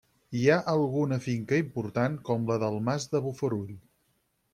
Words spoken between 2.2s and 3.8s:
com la del Mas de Bofarull.